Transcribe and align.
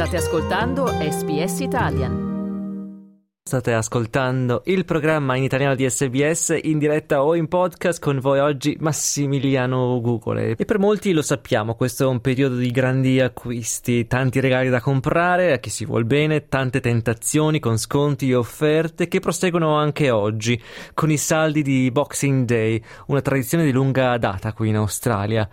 State 0.00 0.16
ascoltando 0.16 0.86
SBS 0.86 1.60
Italian. 1.60 2.28
State 3.42 3.74
ascoltando 3.74 4.62
il 4.64 4.86
programma 4.86 5.36
in 5.36 5.42
italiano 5.42 5.74
di 5.74 5.86
SBS 5.90 6.58
in 6.62 6.78
diretta 6.78 7.22
o 7.22 7.36
in 7.36 7.48
podcast 7.48 8.00
con 8.00 8.18
voi 8.18 8.38
oggi 8.38 8.78
Massimiliano 8.80 10.00
Gugole. 10.00 10.54
E 10.56 10.64
per 10.64 10.78
molti 10.78 11.12
lo 11.12 11.20
sappiamo, 11.20 11.74
questo 11.74 12.04
è 12.04 12.06
un 12.06 12.22
periodo 12.22 12.56
di 12.56 12.70
grandi 12.70 13.20
acquisti, 13.20 14.06
tanti 14.06 14.40
regali 14.40 14.70
da 14.70 14.80
comprare 14.80 15.52
a 15.52 15.58
chi 15.58 15.68
si 15.68 15.84
vuol 15.84 16.06
bene, 16.06 16.48
tante 16.48 16.80
tentazioni 16.80 17.60
con 17.60 17.76
sconti 17.76 18.30
e 18.30 18.36
offerte 18.36 19.06
che 19.06 19.20
proseguono 19.20 19.74
anche 19.74 20.08
oggi 20.08 20.58
con 20.94 21.10
i 21.10 21.18
saldi 21.18 21.60
di 21.60 21.90
Boxing 21.90 22.46
Day, 22.46 22.82
una 23.08 23.20
tradizione 23.20 23.64
di 23.64 23.70
lunga 23.70 24.16
data 24.16 24.54
qui 24.54 24.70
in 24.70 24.76
Australia. 24.76 25.46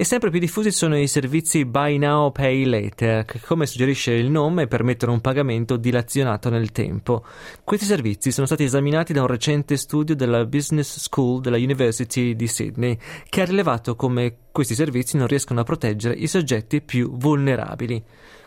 E 0.00 0.04
sempre 0.04 0.30
più 0.30 0.40
diffusi 0.40 0.72
sono 0.72 0.96
i 0.96 1.06
servizi 1.06 1.66
Buy 1.66 1.98
Now 1.98 2.32
Pay 2.32 2.64
Later, 2.64 3.26
che 3.26 3.38
come 3.38 3.66
suggerisce 3.66 4.12
il 4.12 4.30
nome 4.30 4.66
permettono 4.66 5.12
un 5.12 5.20
pagamento 5.20 5.76
dilazionato 5.76 6.48
nel 6.48 6.72
tempo. 6.72 7.22
Questi 7.64 7.84
servizi 7.84 8.32
sono 8.32 8.46
stati 8.46 8.64
esaminati 8.64 9.12
da 9.12 9.20
un 9.20 9.26
recente 9.26 9.76
studio 9.76 10.16
della 10.16 10.46
Business 10.46 10.98
School 11.00 11.42
della 11.42 11.58
University 11.58 12.34
di 12.34 12.46
Sydney, 12.46 12.96
che 13.28 13.42
ha 13.42 13.44
rilevato 13.44 13.94
come 13.94 14.36
questi 14.50 14.74
servizi 14.74 15.18
non 15.18 15.26
riescono 15.26 15.60
a 15.60 15.64
proteggere 15.64 16.14
i 16.14 16.28
soggetti 16.28 16.80
più 16.80 17.14
vulnerabili. 17.18 18.02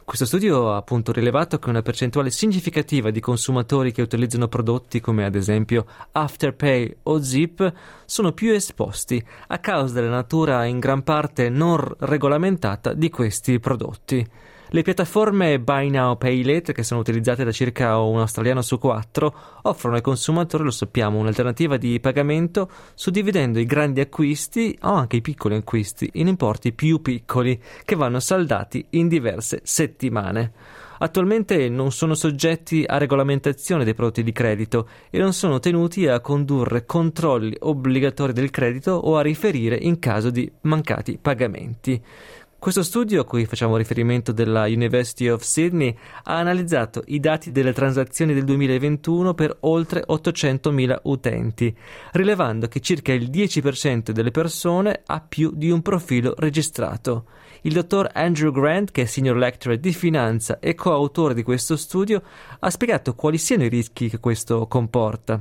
Questo 0.06 0.26
studio 0.26 0.74
ha 0.74 0.76
appunto 0.76 1.14
rilevato 1.14 1.58
che 1.60 1.70
una 1.70 1.82
percentuale 1.82 2.30
significativa 2.30 3.10
di 3.10 3.22
consumatori 3.22 3.94
che 3.94 4.02
utilizzano 4.02 4.50
prodotti 4.50 5.00
come 5.00 5.24
ad 5.24 5.34
esempio 5.34 5.86
Afterpay 6.12 6.98
o 7.04 7.22
Zip 7.22 7.74
sono 8.04 8.34
più 8.34 8.52
esposti 8.52 9.24
a 9.48 9.60
causa 9.60 9.94
della 9.94 10.10
natura 10.10 10.66
in 10.66 10.80
gran 10.80 11.04
parte 11.04 11.48
non 11.48 11.82
regolamentata 12.00 12.94
di 12.94 13.10
questi 13.10 13.60
prodotti. 13.62 14.28
Le 14.76 14.82
piattaforme 14.82 15.59
Buy 15.59 15.92
Now 15.92 16.17
Pay 16.17 16.44
Later, 16.44 16.73
che 16.73 16.81
sono 16.81 17.00
utilizzate 17.00 17.44
da 17.44 17.52
circa 17.52 18.00
un 18.00 18.17
australiano 18.17 18.64
su 18.64 18.80
quattro, 18.80 19.31
offrono 19.61 19.98
ai 19.98 20.02
consumatori, 20.02 20.64
lo 20.64 20.72
sappiamo, 20.72 21.20
un'alternativa 21.20 21.78
di 21.78 22.00
pagamento 22.00 22.67
suddividendo 22.95 23.59
i 23.59 23.66
grandi 23.66 24.00
acquisti 24.00 24.75
o 24.81 24.94
anche 24.94 25.17
i 25.17 25.22
piccoli 25.22 25.58
acquisti 25.58 26.09
in 26.14 26.25
importi 26.25 26.73
più 26.73 27.03
piccoli 27.03 27.61
che 27.86 27.95
vanno 27.95 28.20
saldati 28.20 28.83
in 28.92 29.08
diverse 29.08 29.59
settimane. 29.61 30.53
Attualmente 30.98 31.70
non 31.70 31.92
sono 31.92 32.16
soggetti 32.16 32.83
a 32.88 32.98
regolamentazione 32.98 33.83
dei 33.83 33.94
prodotti 33.94 34.23
di 34.23 34.31
credito 34.31 34.88
e 35.09 35.20
non 35.20 35.33
sono 35.33 35.59
tenuti 35.59 36.08
a 36.08 36.20
condurre 36.20 36.86
controlli 36.86 37.55
obbligatori 37.59 38.33
del 38.33 38.50
credito 38.50 38.94
o 38.94 39.17
a 39.17 39.22
riferire 39.22 39.76
in 39.76 40.00
caso 40.00 40.31
di 40.31 40.50
mancati 40.61 41.20
pagamenti. 41.22 42.02
Questo 42.64 42.83
studio 42.83 43.19
a 43.19 43.25
cui 43.25 43.44
facciamo 43.44 43.75
riferimento 43.75 44.31
della 44.31 44.67
University 44.67 45.28
of 45.28 45.42
Sydney 45.42 45.94
ha 46.23 46.38
analizzato 46.38 47.02
i 47.08 47.20
dati 47.20 47.52
delle 47.52 47.73
transazioni 47.73 48.33
del 48.33 48.45
2021 48.45 49.33
per 49.33 49.58
oltre 49.64 50.05
800.000 50.08 51.00
utenti, 51.03 51.75
rilevando 52.14 52.67
che 52.67 52.80
circa 52.80 53.11
il 53.11 53.30
10% 53.30 54.11
delle 54.11 54.31
persone 54.31 55.02
ha 55.05 55.20
più 55.20 55.52
di 55.53 55.72
un 55.72 55.81
profilo 55.81 56.36
registrato. 56.38 57.25
Il 57.64 57.73
dottor 57.73 58.09
Andrew 58.14 58.53
Grant, 58.53 58.92
che 58.92 59.02
è 59.02 59.05
senior 59.08 59.36
lecturer 59.36 59.77
di 59.77 59.92
finanza 59.92 60.59
e 60.59 60.73
coautore 60.73 61.33
di 61.33 61.44
questo 61.44 61.75
studio, 61.75 62.22
ha 62.61 62.70
spiegato 62.70 63.14
quali 63.14 63.39
siano 63.39 63.66
i 63.66 63.70
rischi 63.70 64.08
che 64.08 64.22
questo 64.22 64.67
comporta. 64.67 65.38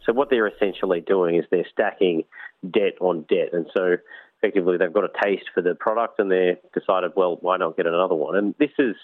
So 0.00 0.12
what 0.12 0.28
they're 0.28 0.52
essentially 0.52 1.02
doing 1.02 1.40
is 1.40 1.48
they're 1.48 1.66
stacking 1.70 2.26
debt 2.60 2.96
on 2.98 3.24
debt 3.26 3.54
and 3.54 3.66
so 3.72 3.98
effectively 4.42 4.76
they've 4.76 4.92
got 4.92 5.04
a 5.04 5.24
taste 5.24 5.44
for 5.54 5.62
the 5.62 5.74
product 5.74 6.18
and 6.18 6.30
they've 6.30 6.56
decided, 6.74 7.12
well, 7.14 7.38
why 7.40 7.56
not 7.56 7.76
get 7.76 7.86
another 7.86 8.14
one? 8.14 8.36
And 8.36 8.54
this 8.58 8.70
is 8.78 8.96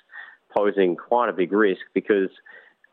posing 0.56 0.96
quite 0.96 1.28
a 1.28 1.32
big 1.32 1.52
risk 1.52 1.82
because 1.94 2.30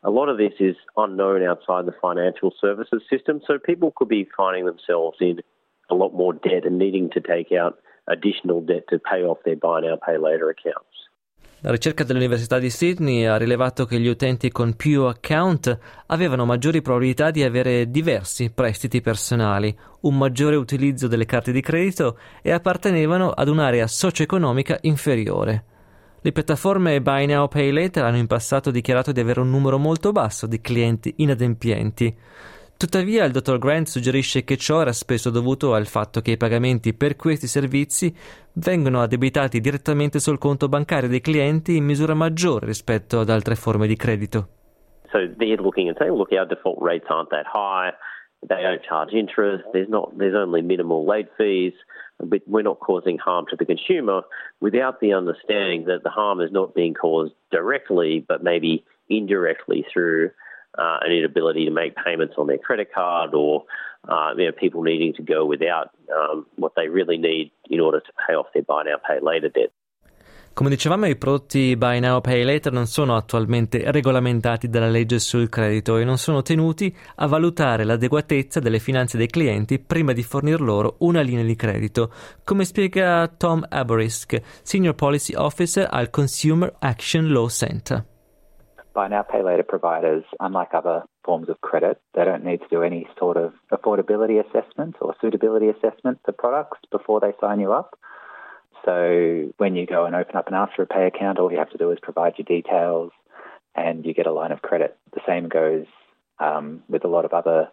a 0.04 0.12
lot 0.12 0.30
of 0.30 0.38
this 0.38 0.54
is 0.60 0.75
unknown 0.96 1.44
outside 1.44 1.86
the 1.86 1.96
financial 2.00 2.53
services 2.62 3.02
system. 3.09 3.42
So 3.47 3.58
people 3.58 3.92
could 3.96 4.08
be 4.08 4.28
finding 4.38 4.66
themselves 4.66 5.18
in 5.19 5.40
a 5.90 5.96
lot 5.96 6.14
more 6.14 6.34
debt 6.34 6.66
and 6.66 6.78
needing 6.78 7.09
to 7.12 7.19
take 7.19 7.52
out 7.52 7.80
additional 8.08 8.62
debt 8.62 8.84
to 8.90 9.00
pay 9.00 9.24
off 9.24 9.40
their 9.44 9.56
buy 9.56 9.81
now, 9.81 9.98
pay 10.06 10.18
later 10.18 10.50
accounts. 10.50 10.86
La 11.62 11.72
ricerca 11.72 12.04
dell'Università 12.04 12.60
di 12.60 12.70
Sydney 12.70 13.26
ha 13.26 13.38
rilevato 13.38 13.86
che 13.86 14.00
gli 14.00 14.08
utenti 14.08 14.52
con 14.52 14.76
più 14.76 15.04
account 15.04 15.78
avevano 16.08 16.46
maggiori 16.46 16.82
probabilità 16.82 17.32
di 17.32 17.44
avere 17.44 17.90
diversi 17.90 18.52
prestiti 18.52 19.02
personali, 19.02 19.76
un 20.02 20.18
maggiore 20.18 20.58
utilizzo 20.58 21.08
delle 21.08 21.26
carte 21.26 21.52
di 21.52 21.62
credito 21.62 22.20
e 22.44 22.52
appartenevano 22.52 23.32
ad 23.32 23.48
un'area 23.48 23.88
socio-economica 23.88 24.78
inferiore. 24.82 25.64
Le 26.22 26.32
piattaforme 26.32 27.02
Buy 27.02 27.26
Now 27.28 27.48
Pay 27.48 27.72
Later 27.72 28.04
hanno 28.04 28.18
in 28.18 28.28
passato 28.28 28.72
dichiarato 28.72 29.12
di 29.12 29.20
avere 29.20 29.42
un 29.42 29.50
numero 29.50 29.78
molto 29.78 30.12
basso 30.12 30.48
di 30.48 30.60
clienti 30.60 31.14
inadempienti. 31.18 32.16
Tuttavia, 32.78 33.24
il 33.24 33.31
dottor 33.31 33.58
Grant 33.58 33.88
suggerisce 33.88 34.44
che 34.44 34.58
ciò 34.58 34.81
era 34.81 34.91
spesso 34.91 35.30
dovuto 35.30 35.74
al 35.74 35.86
fatto 35.86 36.19
che 36.19 36.31
i 36.31 36.38
pagamenti 36.38 36.94
per 36.94 37.16
questi 37.16 37.47
servizi 37.47 38.13
vengono 38.56 39.02
addebitati 39.02 39.62
direttamente 39.62 40.19
sul 40.19 40.38
conto 40.38 40.68
bancario 40.68 41.08
dei 41.08 41.22
clienti 41.22 41.78
in 41.78 41.86
misura 41.86 42.13
maggiore 42.13 42.66
rispetto 42.66 43.22
ad 43.22 43.30
altre 43.30 43.56
forme 43.56 43.88
di 43.88 43.96
credito. 43.96 44.47
So 45.09 45.19
they're 45.38 45.62
looking 45.62 45.88
and 45.88 45.96
saying, 45.97 46.13
look, 46.18 46.34
our 46.34 46.46
default 46.46 46.81
rates 46.81 47.08
aren't 47.08 47.30
that 47.30 47.46
high. 47.46 47.94
They 48.46 48.62
don't 48.62 48.84
charge 48.84 49.13
interest. 49.13 49.63
There's 49.72 49.88
not. 49.88 50.12
There's 50.18 50.36
only 50.36 50.62
minimal 50.62 51.06
late 51.06 51.30
fees. 51.38 51.74
But 52.19 52.42
we're 52.46 52.63
not 52.63 52.80
causing 52.80 53.18
harm 53.18 53.46
to 53.50 53.56
the 53.56 53.66
consumer 53.66 54.24
without 54.59 55.00
the 55.00 55.13
understanding 55.13 55.86
that 55.86 56.03
the 56.03 56.09
harm 56.09 56.42
is 56.42 56.52
not 56.52 56.75
being 56.75 56.94
caused 56.94 57.34
directly, 57.52 58.24
but 58.28 58.44
maybe 58.44 58.84
indirectly 59.07 59.86
through 59.92 60.31
uh, 60.78 60.97
an 61.02 61.12
inability 61.12 61.66
to 61.66 61.72
make 61.72 61.96
payments 61.96 62.36
on 62.38 62.47
their 62.47 62.59
credit 62.59 62.90
card 62.94 63.34
or 63.34 63.63
uh, 64.08 64.34
you 64.38 64.46
know, 64.46 64.52
people 64.52 64.81
needing 64.84 65.13
to 65.13 65.24
go 65.24 65.46
without 65.46 65.90
um, 66.13 66.46
what 66.56 66.74
they 66.75 66.88
really 66.88 67.18
need 67.18 67.52
in 67.69 67.80
order 67.80 68.00
to 68.00 68.12
pay 68.28 68.34
off 68.34 68.47
their 68.53 68.63
buy 68.63 68.84
now, 68.84 68.97
pay 68.97 69.19
later 69.22 69.50
debt. 69.50 69.72
Come 70.56 70.69
dicevamo, 70.69 71.06
i 71.06 71.18
prodotti 71.18 71.75
Buy 71.75 72.00
Now 72.00 72.22
Pay 72.22 72.44
Later 72.46 72.72
non 72.72 72.86
sono 72.86 73.18
attualmente 73.18 73.91
regolamentati 73.91 74.69
dalla 74.69 74.88
legge 74.88 75.19
sul 75.19 75.50
credito 75.50 75.97
e 75.97 76.06
non 76.06 76.18
sono 76.18 76.44
tenuti 76.44 76.96
a 77.16 77.28
valutare 77.28 77.84
l'adeguatezza 77.84 78.62
delle 78.62 78.80
finanze 78.80 79.18
dei 79.18 79.28
clienti 79.28 79.80
prima 79.80 80.13
di 80.13 80.24
fornir 80.24 80.62
loro 80.62 80.96
una 81.00 81.19
linea 81.19 81.44
di 81.44 81.57
credito, 81.57 82.09
come 82.46 82.63
spiega 82.63 83.28
Tom 83.28 83.66
Aborisk, 83.68 84.40
Senior 84.63 84.96
Policy 84.96 85.36
Officer 85.36 85.90
al 85.92 86.09
Consumer 86.09 86.74
Action 86.80 87.28
Law 87.28 87.50
Center. 87.50 88.06
Buy 88.95 89.09
now, 89.09 89.22
pay 89.22 89.44
later 89.44 89.63
providers, 89.63 90.23
unlike 90.39 90.73
other 90.73 91.03
forms 91.23 91.50
of 91.50 91.61
credit, 91.61 92.01
they 92.16 92.23
don't 92.23 92.45
need 92.45 92.61
to 92.61 92.67
do 92.69 92.81
any 92.81 93.07
sort 93.19 93.38
of 93.38 93.53
affordability 93.72 94.39
assessment 94.39 94.95
or 95.01 95.13
suitability 95.22 95.67
assessment 95.67 96.19
for 96.25 96.31
products 96.31 96.79
before 96.91 97.19
they 97.19 97.33
sign 97.39 97.59
you 97.59 97.73
up. 97.73 98.00
So 98.85 99.51
when 99.57 99.75
you 99.75 99.85
go 99.85 100.06
and 100.06 100.16
open 100.16 100.35
up 100.35 100.47
an 100.47 100.53
Afterpay 100.53 101.07
account, 101.07 101.39
all 101.39 101.51
you 101.51 101.57
have 101.57 101.72
to 101.72 101.78
do 101.78 101.91
is 101.91 101.97
provide 102.01 102.35
your 102.38 102.45
details 102.45 103.11
and 103.75 104.06
you 104.06 104.13
get 104.13 104.28
a 104.28 104.31
line 104.31 104.51
of 104.51 104.61
credit. 104.61 104.97
The 105.13 105.22
same 105.27 105.50
goes 105.50 105.85
um, 106.39 106.83
with 106.88 107.03
a 107.03 107.07
lot 107.09 107.25
of 107.25 107.33
other 107.33 107.69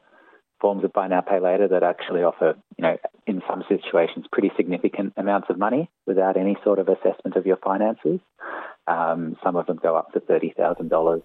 forms 0.60 0.84
of 0.84 0.92
buy 0.92 1.08
now, 1.08 1.20
pay 1.20 1.40
later 1.40 1.68
that 1.68 1.82
actually 1.82 2.22
offer, 2.22 2.54
you 2.78 2.82
know, 2.82 2.96
in 3.26 3.42
some 3.48 3.64
situations, 3.68 4.26
pretty 4.32 4.50
significant 4.56 5.12
amounts 5.16 5.50
of 5.50 5.58
money 5.58 5.90
without 6.06 6.36
any 6.36 6.56
sort 6.64 6.78
of 6.78 6.88
assessment 6.88 7.36
of 7.36 7.46
your 7.46 7.56
finances. 7.56 8.20
Um, 8.86 9.36
some 9.42 9.56
of 9.58 9.66
them 9.66 9.78
go 9.80 9.96
up 9.96 10.12
to 10.12 10.20
$30,000. 10.20 11.22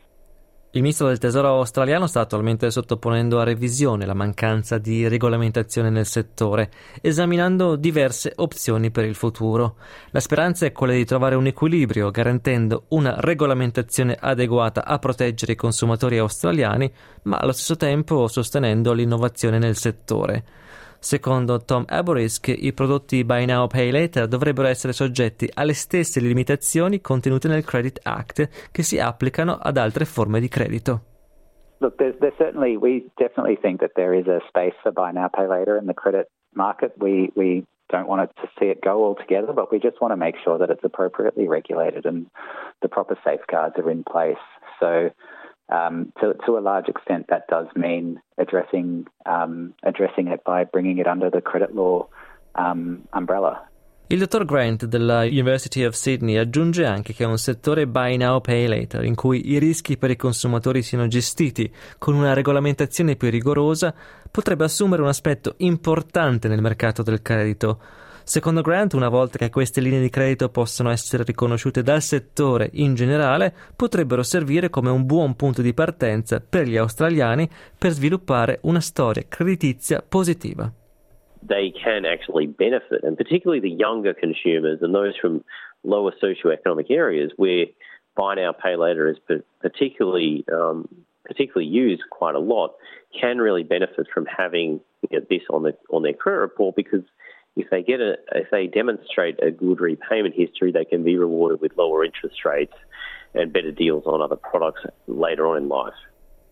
Il 0.71 0.81
ministro 0.81 1.07
del 1.07 1.17
Tesoro 1.17 1.47
australiano 1.55 2.07
sta 2.07 2.19
attualmente 2.19 2.69
sottoponendo 2.69 3.39
a 3.39 3.43
revisione 3.43 4.05
la 4.05 4.13
mancanza 4.13 4.77
di 4.77 5.07
regolamentazione 5.07 5.89
nel 5.89 6.05
settore, 6.05 6.69
esaminando 7.01 7.77
diverse 7.77 8.33
opzioni 8.35 8.91
per 8.91 9.05
il 9.05 9.15
futuro. 9.15 9.77
La 10.11 10.19
speranza 10.19 10.65
è 10.65 10.73
quella 10.73 10.93
di 10.93 11.05
trovare 11.05 11.35
un 11.35 11.47
equilibrio, 11.47 12.11
garantendo 12.11 12.83
una 12.89 13.15
regolamentazione 13.17 14.17
adeguata 14.19 14.85
a 14.85 14.99
proteggere 14.99 15.53
i 15.53 15.55
consumatori 15.55 16.17
australiani, 16.17 16.93
ma 17.23 17.37
allo 17.37 17.53
stesso 17.53 17.77
tempo 17.77 18.27
sostenendo 18.27 18.91
l'innovazione 18.91 19.57
nel 19.57 19.77
settore. 19.77 20.43
Secondo 20.99 21.63
Tom 21.63 21.85
Aborisk, 21.87 22.47
i 22.47 22.73
prodotti 22.73 23.23
Buy 23.23 23.45
Now 23.45 23.67
Pay 23.67 23.91
Later 23.91 24.27
dovrebbero 24.27 24.67
essere 24.67 24.93
soggetti 24.93 25.49
alle 25.53 25.73
stesse 25.73 26.19
limitazioni 26.19 27.01
contenute 27.01 27.47
nel 27.47 27.63
Credit 27.63 27.99
Act 28.03 28.69
che 28.71 28.83
si 28.83 28.99
applicano 28.99 29.57
ad 29.61 29.77
altre 29.77 30.05
forme 30.05 30.39
di 30.39 30.47
credito. 30.47 31.01
Look, 31.79 31.95
there's, 31.97 32.17
there's 32.19 32.35
certainly, 32.37 32.75
we 32.75 33.05
definitely 33.17 33.57
think 33.61 33.79
that 33.81 33.91
there 33.93 34.17
is 34.17 34.27
a 34.27 34.41
space 34.47 34.73
for 34.81 34.91
buy 34.91 35.11
now, 35.11 35.27
pay 35.29 35.47
later 35.47 35.77
in 35.77 35.85
the 35.85 35.93
credit 35.93 36.27
market. 36.55 36.93
We, 36.97 37.31
we 37.35 37.65
don't 37.89 38.07
want 38.07 38.29
to 38.35 38.47
see 38.59 38.69
it 38.69 38.81
go 38.81 39.03
altogether, 39.05 39.53
but 39.53 39.71
we 39.71 39.79
just 39.79 40.01
want 40.01 40.11
to 40.11 40.17
make 40.17 40.35
sure 40.43 40.57
that 40.57 40.71
it's 40.71 40.83
appropriately 40.83 41.47
regulated 41.47 42.05
and 42.05 42.25
the 42.81 42.89
proper 42.89 43.15
safeguards 43.23 43.75
are 43.77 43.91
in 43.91 44.03
place. 44.03 44.41
So 44.79 45.11
Um, 45.69 46.13
to, 46.21 46.33
to, 46.45 46.57
a 46.57 46.61
large 46.61 46.87
extent, 46.87 47.27
that 47.27 47.45
does 47.49 47.67
mean 47.75 48.21
addressing 48.37 49.05
um, 49.25 49.73
addressing 49.83 50.29
it 50.29 50.41
by 50.45 50.63
bringing 50.63 50.97
it 50.97 51.07
under 51.07 51.29
the 51.29 51.41
credit 51.41 51.75
law 51.75 52.07
um, 52.55 53.03
umbrella. 53.11 53.67
Il 54.09 54.19
dottor 54.19 54.45
Grant 54.45 54.85
della 54.85 55.25
University 55.25 55.83
of 55.83 55.93
Sydney 55.93 56.37
aggiunge 56.37 56.85
anche 56.85 57.11
che 57.11 57.25
è 57.25 57.27
un 57.27 57.37
settore 57.37 57.87
buy 57.87 58.15
now 58.15 58.39
pay 58.39 58.65
later 58.65 59.03
in 59.03 59.15
cui 59.15 59.51
i 59.51 59.59
rischi 59.59 59.97
per 59.97 60.09
i 60.09 60.15
consumatori 60.15 60.81
siano 60.81 61.07
gestiti 61.07 61.69
con 61.97 62.15
una 62.15 62.31
regolamentazione 62.31 63.17
più 63.17 63.29
rigorosa 63.29 63.93
potrebbe 64.31 64.63
assumere 64.63 65.01
un 65.01 65.09
aspetto 65.09 65.55
importante 65.57 66.47
nel 66.47 66.61
mercato 66.61 67.03
del 67.03 67.21
credito. 67.21 67.79
Secondo 68.27 68.59
Grant, 68.61 68.91
una 68.91 69.07
volta 69.07 69.37
che 69.37 69.49
queste 69.49 69.79
linee 69.79 70.01
di 70.01 70.09
credito 70.09 70.49
possono 70.49 70.89
essere 70.89 71.23
riconosciute 71.23 71.81
dal 71.81 72.01
settore 72.01 72.69
in 72.73 72.93
generale, 72.93 73.53
potrebbero 73.73 74.21
servire 74.21 74.69
come 74.69 74.89
un 74.89 75.05
buon 75.05 75.37
punto 75.37 75.61
di 75.61 75.73
partenza 75.73 76.41
per 76.41 76.67
gli 76.67 76.75
australiani 76.75 77.49
per 77.79 77.91
sviluppare 77.91 78.59
una 78.63 78.81
storia 78.81 79.23
creditizia 79.29 80.03
positiva. 80.05 80.69
they 81.47 81.71
can 81.71 82.03
actually 82.03 82.47
benefit, 82.47 83.01
and 83.03 83.15
particularly 83.15 83.61
the 83.61 83.69
younger 83.69 84.13
consumers 84.13 84.79
and 84.81 84.93
those 84.93 85.15
from 85.21 85.41
lower 85.83 86.11
socioeconomic 86.21 86.91
areas 86.91 87.31
where 87.37 87.67
buy 88.17 88.35
now 88.35 88.51
pay 88.51 88.75
later 88.75 89.07
is 89.07 89.17
particularly 89.61 90.43
um, 90.51 90.85
particularly 91.25 91.69
used 91.69 92.03
quite 92.09 92.35
a 92.35 92.39
lot, 92.39 92.75
can 93.17 93.37
really 93.37 93.63
benefit 93.63 94.07
from 94.13 94.25
having 94.25 94.81
you 95.09 95.19
know, 95.19 95.25
this 95.29 95.43
on 95.49 95.63
the 95.63 95.77
on 95.89 96.03
their 96.03 96.11
credit 96.11 96.39
report 96.39 96.75
because 96.75 97.03
if 97.57 97.69
they 97.71 97.81
get 97.81 97.99
a 97.99 98.13
if 98.33 98.49
they 98.51 98.67
demonstrate 98.67 99.41
a 99.41 99.51
good 99.51 99.81
repayment 99.81 100.35
history, 100.35 100.71
they 100.71 100.85
can 100.85 101.03
be 101.03 101.17
rewarded 101.17 101.59
with 101.59 101.75
lower 101.75 102.05
interest 102.05 102.45
rates 102.45 102.73
and 103.33 103.51
better 103.51 103.71
deals 103.71 104.03
on 104.05 104.21
other 104.21 104.35
products 104.35 104.81
later 105.07 105.47
on 105.47 105.57
in 105.57 105.67
life. 105.67 105.93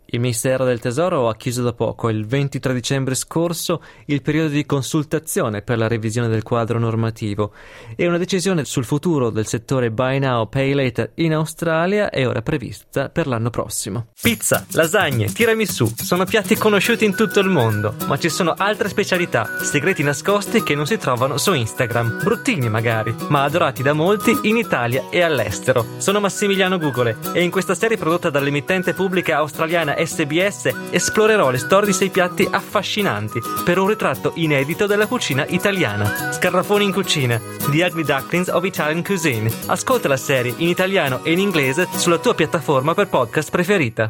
Il 0.08 0.20
Ministero 0.20 0.66
del 0.66 0.80
Tesoro 0.80 1.28
ha 1.30 1.36
chiuso 1.36 1.64
da 1.64 1.74
poco, 1.74 2.10
il 2.10 2.26
23 2.26 2.74
dicembre 2.74 3.16
scorso, 3.16 3.82
il 4.06 4.22
periodo 4.22 4.50
di 4.50 4.66
consultazione 4.66 5.64
per 5.64 5.80
la 5.80 5.88
revisione 5.88 6.28
del 6.28 6.44
quadro 6.44 6.78
normativo 6.78 7.54
e 7.96 8.08
una 8.08 8.20
decisione 8.20 8.66
sul 8.66 8.86
futuro 8.86 9.32
del 9.32 9.48
settore 9.48 9.90
Buy 9.90 10.20
Now 10.20 10.48
Pay 10.48 10.74
Later 10.74 11.12
in 11.16 11.34
Australia 11.34 12.12
è 12.12 12.28
ora 12.28 12.44
prevista 12.44 13.10
per 13.10 13.26
l'anno 13.26 13.50
prossimo. 13.50 14.08
Pizza, 14.22 14.66
lasagne, 14.74 15.26
tiramisù 15.26 15.92
sono 15.96 16.26
piatti 16.26 16.56
conosciuti 16.56 17.04
in 17.04 17.16
tutto 17.16 17.40
il 17.40 17.50
mondo, 17.50 17.96
ma 18.08 18.18
ci 18.20 18.30
sono 18.30 18.54
altre 18.56 18.90
specialità, 18.90 19.58
segreti 19.62 20.04
nascosti 20.04 20.62
che 20.62 20.76
non 20.76 20.86
si 20.86 20.98
trovano 20.98 21.38
su 21.38 21.54
Instagram, 21.54 22.22
bruttini 22.24 22.70
magari, 22.70 23.14
ma 23.30 23.44
adorati 23.44 23.82
da 23.82 23.94
molti 23.94 24.38
in 24.44 24.58
Italia 24.58 25.06
e 25.10 25.22
all'estero. 25.22 25.86
Sono 25.98 26.20
Massimiliano 26.20 26.78
Gugole 26.78 27.18
e 27.34 27.42
in 27.42 27.50
questa 27.50 27.74
serie 27.74 27.98
prodotta 27.98 28.30
dall'emittente 28.30 28.94
pubblica 28.94 29.38
australiana 29.38 29.95
SBS 29.98 30.70
esplorerò 30.92 31.50
le 31.50 31.58
storie 31.58 31.88
di 31.88 31.94
sei 31.94 32.10
piatti 32.10 32.48
affascinanti 32.50 33.40
per 33.64 33.78
un 33.78 33.88
ritratto 33.88 34.32
inedito 34.36 34.86
della 34.86 35.08
cucina 35.08 35.46
italiana. 35.48 36.32
Scarrafoni 36.32 36.86
in 36.86 36.92
cucina, 36.92 37.40
The 37.70 37.84
Ugly 37.84 38.04
Ducklings 38.04 38.48
of 38.50 38.64
Italian 38.64 39.04
Cuisine. 39.04 39.52
Ascolta 39.68 40.08
la 40.08 40.18
serie 40.18 40.54
in 40.58 40.68
italiano 40.68 41.24
e 41.24 41.32
in 41.32 41.40
inglese 41.40 41.88
sulla 41.92 42.20
tua 42.20 42.34
piattaforma 42.34 42.94
per 42.94 43.08
podcast 43.08 43.50
preferita. 43.50 44.10